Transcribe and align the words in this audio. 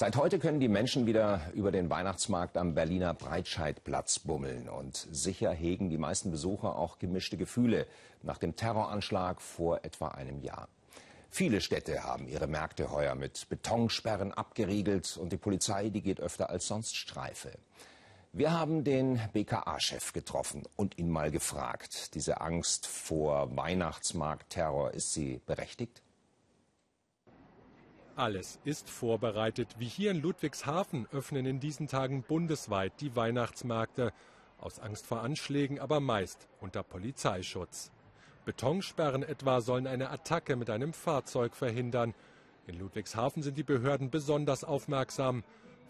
Seit 0.00 0.16
heute 0.16 0.38
können 0.38 0.60
die 0.60 0.68
Menschen 0.68 1.04
wieder 1.04 1.42
über 1.52 1.70
den 1.70 1.90
Weihnachtsmarkt 1.90 2.56
am 2.56 2.74
Berliner 2.74 3.12
Breitscheidplatz 3.12 4.18
bummeln. 4.20 4.66
Und 4.66 5.06
sicher 5.10 5.52
hegen 5.52 5.90
die 5.90 5.98
meisten 5.98 6.30
Besucher 6.30 6.76
auch 6.76 6.98
gemischte 6.98 7.36
Gefühle 7.36 7.86
nach 8.22 8.38
dem 8.38 8.56
Terroranschlag 8.56 9.42
vor 9.42 9.84
etwa 9.84 10.08
einem 10.08 10.40
Jahr. 10.40 10.70
Viele 11.28 11.60
Städte 11.60 12.02
haben 12.02 12.28
ihre 12.28 12.46
Märkte 12.46 12.90
heuer 12.90 13.14
mit 13.14 13.46
Betonsperren 13.50 14.32
abgeriegelt 14.32 15.18
und 15.18 15.32
die 15.32 15.36
Polizei, 15.36 15.90
die 15.90 16.00
geht 16.00 16.18
öfter 16.18 16.48
als 16.48 16.66
sonst 16.66 16.96
Streife. 16.96 17.50
Wir 18.32 18.58
haben 18.58 18.84
den 18.84 19.20
BKA-Chef 19.34 20.14
getroffen 20.14 20.62
und 20.76 20.96
ihn 20.96 21.10
mal 21.10 21.30
gefragt, 21.30 22.14
diese 22.14 22.40
Angst 22.40 22.86
vor 22.86 23.54
Weihnachtsmarktterror, 23.54 24.92
ist 24.92 25.12
sie 25.12 25.42
berechtigt? 25.44 26.00
Alles 28.16 28.58
ist 28.64 28.90
vorbereitet. 28.90 29.76
Wie 29.78 29.86
hier 29.86 30.10
in 30.10 30.20
Ludwigshafen 30.20 31.06
öffnen 31.12 31.46
in 31.46 31.60
diesen 31.60 31.86
Tagen 31.86 32.22
bundesweit 32.22 32.92
die 33.00 33.16
Weihnachtsmärkte. 33.16 34.12
Aus 34.58 34.78
Angst 34.78 35.06
vor 35.06 35.22
Anschlägen, 35.22 35.78
aber 35.78 36.00
meist 36.00 36.48
unter 36.60 36.82
Polizeischutz. 36.82 37.90
Betonsperren 38.44 39.22
etwa 39.22 39.60
sollen 39.60 39.86
eine 39.86 40.10
Attacke 40.10 40.56
mit 40.56 40.70
einem 40.70 40.92
Fahrzeug 40.92 41.54
verhindern. 41.54 42.14
In 42.66 42.78
Ludwigshafen 42.78 43.42
sind 43.42 43.56
die 43.56 43.62
Behörden 43.62 44.10
besonders 44.10 44.64
aufmerksam. 44.64 45.44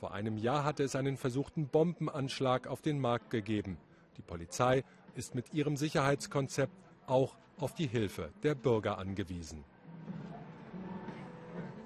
Vor 0.00 0.12
einem 0.12 0.36
Jahr 0.36 0.64
hatte 0.64 0.82
es 0.82 0.96
einen 0.96 1.16
versuchten 1.16 1.68
Bombenanschlag 1.68 2.66
auf 2.66 2.82
den 2.82 3.00
Markt 3.00 3.30
gegeben. 3.30 3.78
Die 4.16 4.22
Polizei 4.22 4.84
ist 5.14 5.34
mit 5.34 5.54
ihrem 5.54 5.76
Sicherheitskonzept 5.76 6.72
auch 7.06 7.36
auf 7.58 7.74
die 7.74 7.86
Hilfe 7.86 8.30
der 8.42 8.54
Bürger 8.54 8.98
angewiesen. 8.98 9.64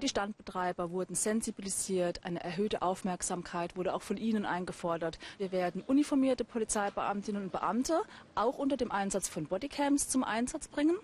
Die 0.03 0.09
Standbetreiber 0.09 0.91
wurden 0.93 1.15
sensibilisiert, 1.15 2.25
eine 2.25 2.43
erhöhte 2.43 2.81
Aufmerksamkeit 2.81 3.77
wurde 3.77 3.93
auch 3.93 4.01
von 4.01 4.17
ihnen 4.17 4.47
eingefordert. 4.47 5.19
Wir 5.37 5.53
werden 5.53 5.83
uniformierte 5.83 6.43
Polizeibeamtinnen 6.45 7.45
und 7.45 7.53
Beamte 7.53 8.01
auch 8.35 8.57
unter 8.57 8.79
dem 8.79 8.91
Einsatz 8.91 9.29
von 9.29 9.45
Bodycams 9.45 10.09
zum 10.09 10.25
Einsatz 10.25 10.69
bringen. 10.69 10.97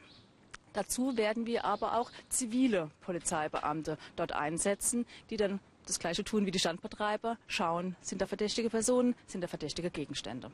Dazu 0.72 1.19
werden 1.19 1.44
wir 1.44 1.66
aber 1.66 1.98
auch 1.98 2.11
zivile 2.30 2.91
Polizeibeamte 3.03 3.98
dort 4.16 4.33
einsetzen, 4.33 5.05
die 5.28 5.36
dann 5.36 5.60
das 5.86 5.98
Gleiche 5.98 6.25
tun 6.25 6.47
wie 6.47 6.50
die 6.50 6.58
Standbetreiber, 6.58 7.36
schauen, 7.47 7.97
sind 8.00 8.22
da 8.22 8.27
verdächtige 8.27 8.70
Personen, 8.70 9.14
sind 9.27 9.42
da 9.44 9.47
verdächtige 9.47 9.91
Gegenstände. 9.91 10.50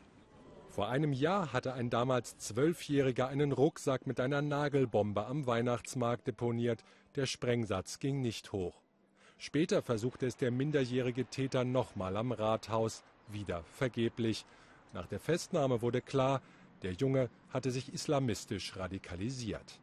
Vor 0.68 0.88
einem 0.88 1.12
Jahr 1.12 1.52
hatte 1.52 1.74
ein 1.74 1.90
damals 1.90 2.38
Zwölfjähriger 2.38 3.28
einen 3.28 3.52
Rucksack 3.52 4.06
mit 4.06 4.18
einer 4.18 4.40
Nagelbombe 4.40 5.26
am 5.26 5.46
Weihnachtsmarkt 5.46 6.26
deponiert. 6.26 6.82
Der 7.14 7.26
Sprengsatz 7.26 7.98
ging 7.98 8.22
nicht 8.22 8.52
hoch. 8.52 8.80
Später 9.36 9.82
versuchte 9.82 10.26
es 10.26 10.36
der 10.36 10.50
minderjährige 10.50 11.26
Täter 11.26 11.64
nochmal 11.64 12.16
am 12.16 12.32
Rathaus, 12.32 13.02
wieder 13.28 13.64
vergeblich. 13.64 14.46
Nach 14.92 15.06
der 15.06 15.20
Festnahme 15.20 15.82
wurde 15.82 16.00
klar, 16.00 16.40
der 16.82 16.92
Junge 16.92 17.28
hatte 17.50 17.70
sich 17.70 17.92
islamistisch 17.92 18.76
radikalisiert. 18.76 19.80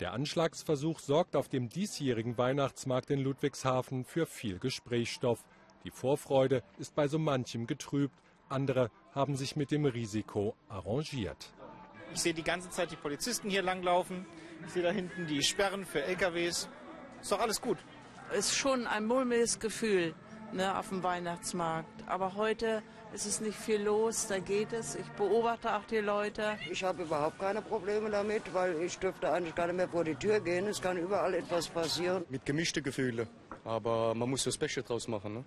Der 0.00 0.12
Anschlagsversuch 0.12 1.00
sorgt 1.00 1.36
auf 1.36 1.48
dem 1.48 1.68
diesjährigen 1.68 2.38
Weihnachtsmarkt 2.38 3.10
in 3.10 3.20
Ludwigshafen 3.20 4.04
für 4.04 4.24
viel 4.24 4.58
Gesprächsstoff. 4.58 5.44
Die 5.84 5.90
Vorfreude 5.90 6.62
ist 6.78 6.94
bei 6.94 7.08
so 7.08 7.18
manchem 7.18 7.66
getrübt, 7.66 8.14
andere 8.48 8.90
haben 9.14 9.36
sich 9.36 9.56
mit 9.56 9.70
dem 9.70 9.84
Risiko 9.84 10.54
arrangiert. 10.68 11.52
Ich 12.14 12.20
sehe 12.20 12.34
die 12.34 12.42
ganze 12.42 12.70
Zeit 12.70 12.90
die 12.90 12.96
Polizisten 12.96 13.50
hier 13.50 13.62
langlaufen. 13.62 14.26
Ich 14.66 14.72
sehe 14.72 14.82
da 14.82 14.90
hinten 14.90 15.26
die 15.26 15.42
Sperren 15.42 15.84
für 15.84 16.02
LKWs. 16.02 16.68
Ist 17.20 17.32
doch 17.32 17.40
alles 17.40 17.60
gut. 17.60 17.78
Es 18.32 18.46
ist 18.46 18.56
schon 18.56 18.86
ein 18.86 19.06
mulmiges 19.06 19.58
Gefühl 19.58 20.14
ne, 20.52 20.78
auf 20.78 20.88
dem 20.88 21.02
Weihnachtsmarkt. 21.02 22.04
Aber 22.06 22.34
heute 22.34 22.82
ist 23.12 23.26
es 23.26 23.40
nicht 23.40 23.58
viel 23.58 23.82
los, 23.82 24.26
da 24.28 24.38
geht 24.38 24.72
es. 24.72 24.94
Ich 24.94 25.08
beobachte 25.10 25.74
auch 25.74 25.84
die 25.84 25.98
Leute. 25.98 26.56
Ich 26.70 26.84
habe 26.84 27.02
überhaupt 27.02 27.38
keine 27.38 27.62
Probleme 27.62 28.10
damit, 28.10 28.42
weil 28.54 28.80
ich 28.82 28.98
dürfte 28.98 29.32
eigentlich 29.32 29.54
gar 29.54 29.66
nicht 29.66 29.76
mehr 29.76 29.88
vor 29.88 30.04
die 30.04 30.14
Tür 30.14 30.40
gehen. 30.40 30.66
Es 30.66 30.80
kann 30.80 30.96
überall 30.96 31.34
etwas 31.34 31.68
passieren. 31.68 32.24
Mit 32.28 32.46
gemischte 32.46 32.82
Gefühle. 32.82 33.26
Aber 33.64 34.14
man 34.14 34.30
muss 34.30 34.44
das 34.44 34.56
Beste 34.56 34.82
draus 34.82 35.08
machen. 35.08 35.34
Ne? 35.34 35.44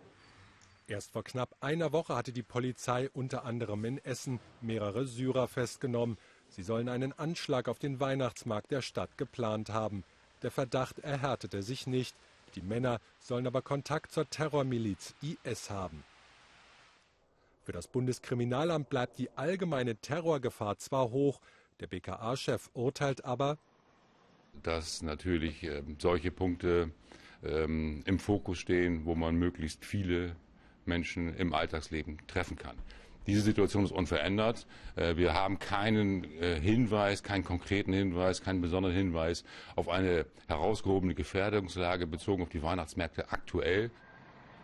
Erst 0.88 1.11
vor 1.11 1.23
knapp 1.23 1.55
einer 1.61 1.93
Woche 1.93 2.15
hatte 2.15 2.33
die 2.33 2.43
Polizei 2.43 3.09
unter 3.13 3.45
anderem 3.45 3.85
in 3.85 3.97
Essen 4.03 4.39
mehrere 4.61 5.05
Syrer 5.05 5.47
festgenommen. 5.47 6.17
Sie 6.55 6.61
sollen 6.61 6.87
einen 6.87 7.13
Anschlag 7.13 7.67
auf 7.67 7.79
den 7.79 7.99
Weihnachtsmarkt 7.99 8.69
der 8.69 8.83
Stadt 8.83 9.17
geplant 9.17 9.69
haben. 9.69 10.03
Der 10.43 10.51
Verdacht 10.51 10.99
erhärtete 10.99 11.63
sich 11.63 11.87
nicht. 11.87 12.15
Die 12.53 12.61
Männer 12.61 13.01
sollen 13.19 13.47
aber 13.47 13.63
Kontakt 13.63 14.11
zur 14.11 14.29
Terrormiliz 14.29 15.15
IS 15.23 15.71
haben. 15.71 16.03
Für 17.63 17.71
das 17.71 17.87
Bundeskriminalamt 17.87 18.87
bleibt 18.87 19.17
die 19.17 19.31
allgemeine 19.35 19.95
Terrorgefahr 19.95 20.77
zwar 20.77 21.09
hoch, 21.09 21.39
der 21.79 21.87
BKA-Chef 21.87 22.69
urteilt 22.75 23.25
aber, 23.25 23.57
dass 24.61 25.01
natürlich 25.01 25.63
äh, 25.63 25.81
solche 25.97 26.29
Punkte 26.29 26.91
ähm, 27.43 28.03
im 28.05 28.19
Fokus 28.19 28.59
stehen, 28.59 29.05
wo 29.05 29.15
man 29.15 29.35
möglichst 29.35 29.83
viele 29.83 30.35
Menschen 30.85 31.35
im 31.35 31.55
Alltagsleben 31.55 32.19
treffen 32.27 32.57
kann. 32.57 32.77
Diese 33.28 33.41
Situation 33.41 33.85
ist 33.85 33.91
unverändert. 33.91 34.67
Äh, 34.95 35.16
wir 35.16 35.34
haben 35.34 35.59
keinen 35.59 36.23
äh, 36.41 36.59
Hinweis, 36.59 37.23
keinen 37.23 37.44
konkreten 37.44 37.94
Hinweis, 37.94 38.41
keinen 38.41 38.61
besonderen 38.61 38.95
Hinweis 38.95 39.44
auf 39.75 39.89
eine 39.89 40.25
herausgehobene 40.47 41.16
Gefährdungslage 41.16 42.07
bezogen 42.07 42.44
auf 42.44 42.50
die 42.50 42.63
Weihnachtsmärkte 42.63 43.31
aktuell. 43.31 43.91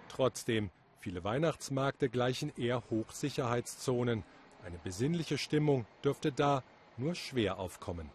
Trotzdem, 0.10 0.70
viele 1.00 1.24
Weihnachtsmärkte 1.24 2.10
gleichen 2.10 2.52
eher 2.58 2.84
Hochsicherheitszonen. 2.90 4.24
Eine 4.66 4.78
besinnliche 4.84 5.38
Stimmung 5.38 5.86
dürfte 6.04 6.32
da 6.32 6.64
nur 6.98 7.16
schwer 7.16 7.60
aufkommen. 7.60 8.10